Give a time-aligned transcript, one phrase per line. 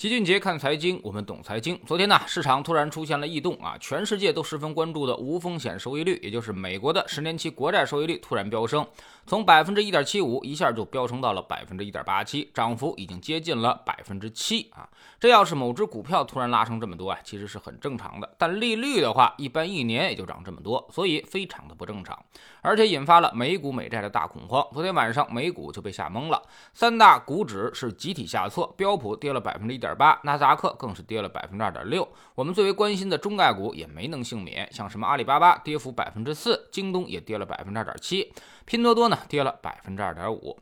[0.00, 1.78] 齐俊杰看财经，我们懂财经。
[1.84, 8.86] 昨天呢，市场突然出现了异动啊，全世界都十分关注的无风险收益率，也就是美国的十年期国债收益率突然飙升，
[9.26, 14.88] 从百分之一点七五一下就飙升到了百分之一点八七，涨幅已经接近了百分之七啊。
[15.18, 18.36] 这要是某只股票突然拉升这么多啊，其实是很正常的。
[18.38, 22.18] 但利率的话，一般一年也就涨这么多，所以非常的不正常，
[22.62, 24.66] 而且引发了美股美债的大恐慌。
[24.72, 26.42] 昨天晚上美股就被吓懵了，
[26.72, 29.89] 三大股指是集体下挫，标普跌了百分之一点。
[29.90, 32.08] 点八，纳斯达克更是跌了百分之二点六。
[32.34, 38.32] 我们最为关心的中概股也没能幸免，像什么阿里巴巴跌幅百分之四，京东也跌了百分之二点七，
[38.64, 40.56] 拼多多呢跌了百分之二点五。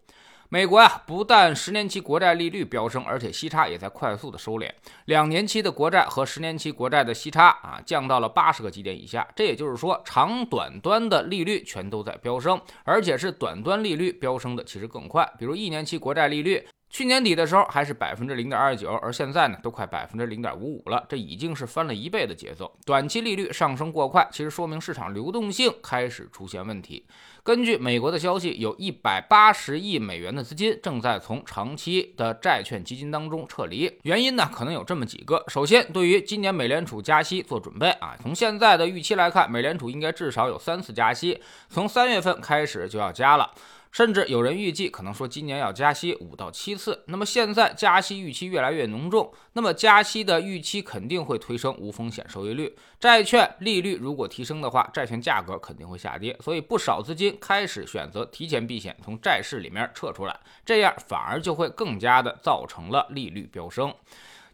[0.50, 4.70] 美国呀，不但十年期国债利率飙升，而且息差也在快速的收敛。
[5.04, 9.28] 两年期的国债和十年期国债的息差啊，降到了八十个基点以下。
[9.36, 15.30] 这也就是说，长短端的利率全都在飙升，而且是短端利率飙升的其实更快。
[15.38, 16.66] 比如一年期国债利率。
[16.90, 22.72] 去年底的时候还是百分之零点二九，而现在呢都快百分之零点五五了，这已经是翻了一倍的节奏。
[22.86, 27.04] 短期利率上升过快，其实说明市场流动性开始出现问题。
[27.42, 33.90] 根据美国的消息，有一百八十亿美元的资金正在从长期的债券基金当中撤离。
[34.02, 43.50] 原因呢可能有这么几个：首先，对于今年美联储加息做准备啊，从现在的预期来看，美联储应该至少有三次加息，从三月份开始就要加了。
[43.90, 47.02] 甚至有人预计，可能说今年要加息五到七次。
[47.06, 56.36] 那么现在加息预期越来越浓重，那么加息的预期肯定会推升无风险收益率，债券利率如果提升的话，债券价格肯定会下跌。
[56.40, 63.92] 所以不少资金开始选择提前避险，从债市里面撤出来，这样反而就会更加的造成了利率飙升。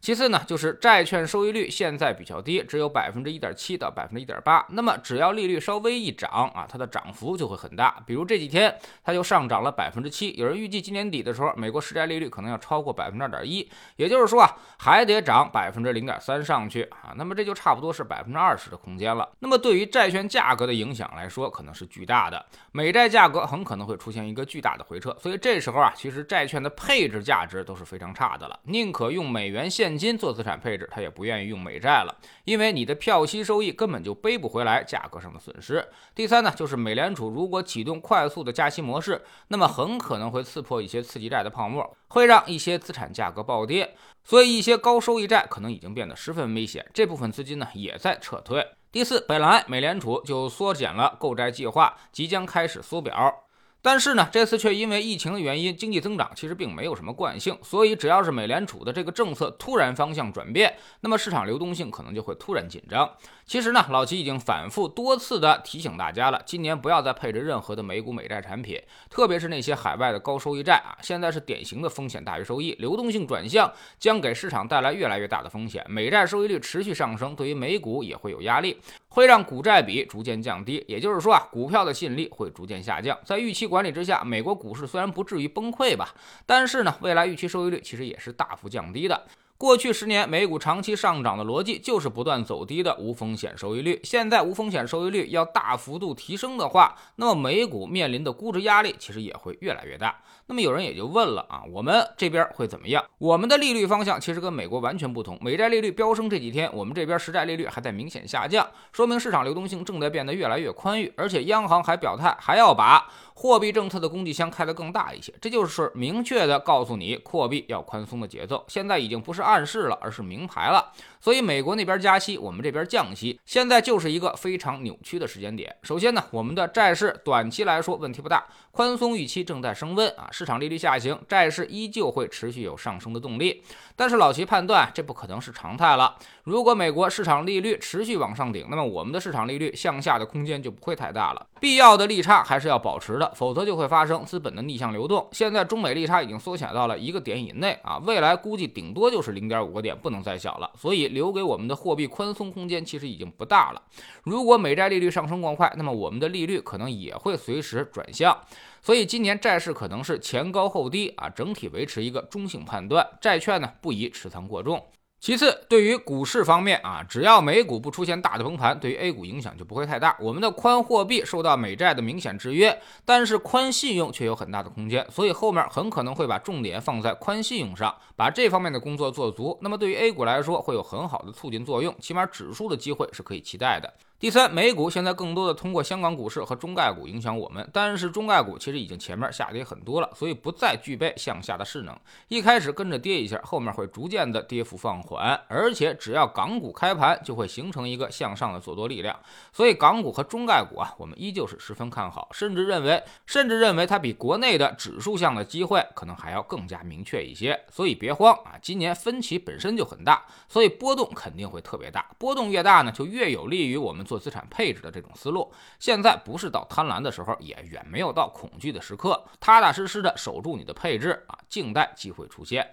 [0.05, 4.63] 其次呢，就是债券收益率现在比较低，只有百分之一点七到百分之一点八。
[4.69, 8.03] 那么只要利率稍微一涨啊，它的涨幅就会很大。
[8.07, 10.35] 比如这几天它就上涨了百分之七。
[10.35, 13.67] 有人预计今年底的时候，美国实债利率可能要超过百分之二点一，
[13.97, 17.15] 也就是说啊，还得涨百分之零点三上去啊。
[17.17, 19.27] 那么这就差不多是百分之二十的空间了。
[19.39, 22.45] 那么对于债券价格的影响来说，可能是巨大的。
[22.73, 25.17] 美债价格很可能会出现一个巨大的回撤。
[25.19, 29.94] 所以这时候啊，其实债券的配置价值都是非常差的了，宁可用美元现。
[29.95, 32.13] 现金做资产配置，他也不愿意用美债了，
[32.43, 35.87] 因为你的票息收益根本就背不回来价格上的损失。
[36.17, 43.95] 第三呢，就是美联储如果启动快速的加息模式，那么很可能会刺破一些次级债的泡沫，会让一些资产价格暴跌，
[44.25, 46.85] 所以一些高收益债可能已经变得十分危险。
[46.93, 48.67] 这部分资金呢也在撤退。
[48.91, 53.44] 第四，本来美联储就缩减了购债计划，即将开始缩表。
[53.85, 63.07] 但是呢，这次却因为疫情的原因，经济增长其实并没有什么惯性，所以只要是美联储的这个政策突然方向转变，那么市场流动性可能就会突然紧张。
[63.45, 68.81] 其实呢，老齐已经反复多次的提醒大家了，今年不要再配置任何的美股美债产品，
[69.11, 75.85] 特别是那些海外的高收益债啊，现在是典型的风险大于收益，流动性转向将给市场带来越来越大的风险。
[75.91, 78.81] 美债收益率持续上升，对于美股也会有压力，
[79.15, 83.17] 会让股债比逐渐降低，也就是说啊，股票的吸引力会逐渐下降。
[83.25, 86.13] 在预期管理之下，美国股市虽然不至于崩溃吧，
[86.45, 89.25] 但是呢，未来预期收益率其实也是大幅降低的。
[89.57, 94.01] 过去十年美股长期上涨的逻辑就是不断走低的无风险收益率。
[94.03, 100.17] 现在无风险收益率要大幅度提升的话，那么美股面临的估值压力其实也会越来越大。
[100.47, 103.03] 那么有人也就问了啊，我们这边会怎么样？
[103.19, 105.39] 我们的利率方向其实跟美国完全不同。
[105.41, 115.33] 美债利率飙升这几天，我们这边实债利率还在明显下降，说明市场流动性正在变得越来越宽裕，而且央行还表态还要把货币政策的供给箱开得更大一些。
[115.41, 118.63] 这就是明确的告诉你货币要宽松的节奏。
[118.69, 119.44] 现在已经不是。
[119.45, 120.93] 暗示了，而是明牌了。
[121.21, 125.75] 所以美国那边加息，我们这边降息，现在就是一个非常扭曲的时间点。
[125.83, 133.63] 首先呢，我们的债市短期来说问题不大，宽松预期正在升温啊，市场利率下行，债市依旧会持续有上升的动力。
[133.97, 136.17] 但是老齐判断，这不可能是常态了。
[136.45, 141.47] 如果美国市场利率持续往上顶，那么我们的市场利率向下的空间就不会太大了。
[141.59, 145.27] 必要的利差还是要保持的，否则就会发生资本的逆向流动。
[145.33, 150.71] 现在中美利差已经缩小到了一个点以内啊，未来估计顶多就是零点五个点，不能再小了。
[150.77, 153.81] 所以留给我们的货币宽松空间其实已经不大了。
[154.25, 158.39] 如果美债利率上升过快，那么我们的利率可能也会随时转向。
[158.83, 163.09] 所以今年债市可能是前高后低啊，整体维持一个中性判断。
[163.19, 164.85] 债券呢不宜持仓过重。
[165.25, 170.15] 其次，对于股市方面啊，只要美股不出现大的崩盘，对于 A 股影响就不会太大。
[170.21, 179.59] 我们的宽货币受到美债的明显制约，但是宽信用却有很大的空间，所以后面很可能会把重点放在宽信用上，把这方面的工作做足。
[179.63, 183.91] 那么对于 A 股来说，会有很好的促进作用，起码指数的机会是可以期待的。
[184.25, 191.95] 第三，美股现在更多的通过香港股市和中概股影响我们，但是中概股其实已经前面下跌很多了，所以不再具备向下的势能。
[192.29, 199.15] 一开始跟着跌一下，后面会逐渐的跌幅放缓，而且只要港股开盘，就会形成一个向上的做多力量。
[199.53, 207.63] 所以港股和中概股啊，我们依旧是十分看好，甚至认为，甚至认为它比国内的指数项的机会可能还要更加明确一些。
[207.71, 212.07] 所以别慌啊，今年分歧本身就很大，所以波动肯定会特别大。
[212.17, 214.14] 波动越大呢，就越有利于我们做。
[214.15, 222.65] 做资产配置的这种思路，现在不是到贪婪的时候，也远没有到恐惧的时刻，踏踏实实的守住你的配置啊，静待机会出现。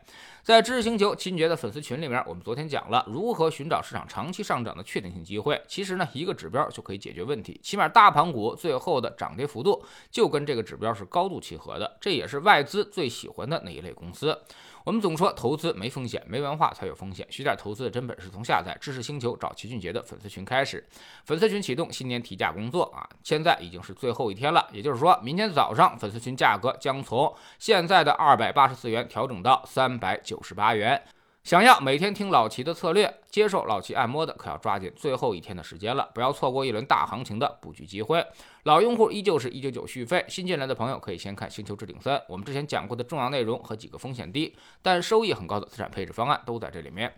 [0.44, 5.60] 在知识星球秦爵的粉丝群里面，我们昨天讲了如何寻找市场长期上涨的确定性机会。
[5.68, 14.40] 其实呢，一个指标就可以解决问题，起码大盘股最后的涨跌幅度就跟这个指标是高度契合的，这也是外资最喜欢的那一类公司。
[14.86, 17.28] 我们总说投资没风险，没文化才有风险。
[17.30, 20.88] 学点投资的真本事，从下载知识星球找齐俊杰的粉丝群开始。
[21.26, 30.22] 粉丝群启动新年提价工作啊，现在已经是最后一天了，也就是说明天早上粉丝群价格将从现在的二百八十四元调整到三百。
[30.24, 31.02] 九十八元，
[31.44, 38.24] 想要每天听老齐的策略，接受老齐按摩的，可要抓紧最后一天的时间了，不要错过一轮大行情的布局机会。
[38.64, 47.12] 老用户依旧是一九九续费，新进来的朋友可以先看《星球置顶三》，我们之前讲过的重要内容和几个风险低但收益很高的资产配置方案都在这里面。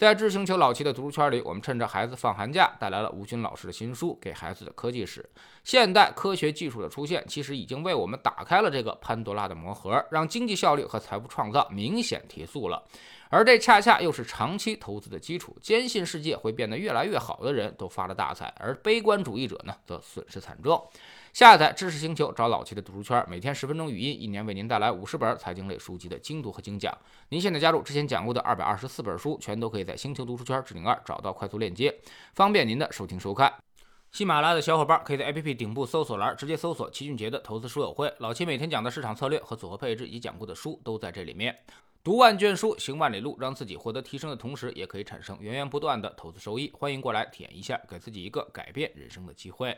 [0.00, 5.20] 在知星球老齐的读书圈里，我们趁着孩子放寒假，带来了吴军老师的新书《给孩子的科技史》。
[5.62, 12.82] 现代科学技术的出现，其实已经为我们打开了这个潘多拉的魔盒，让经济效率和财富创造明显提速了。
[13.28, 15.54] 而这恰恰又是长期投资的基础。
[15.60, 20.82] 坚信世界会变得越来越好的人都发了大财，而悲观主义者呢，则损失惨重。
[21.32, 26.92] 下载知识星球，找老齐的读书圈，每天十分钟语音，一年为您带来五十本财经类书籍的精读和精讲。
[27.28, 31.94] 您现在加入之前讲过的二百二十四本书，全都可以在星球读书圈置顶二找到快速链接，
[32.34, 33.54] 方便您的收听收看。
[34.10, 41.56] 喜马拉雅的小伙伴可以在 APP 顶部搜索栏直接搜索齐俊杰的投资书友会，老齐每天讲的市场策略和组合配置以及讲过的书都在这里面。
[42.02, 46.72] 读万卷书，行万里路，让自己获得提升的同时，也可以产生源源不断的投资收益。
[46.76, 49.76] 欢迎过来体验一下，给自己一个改变人生的机会。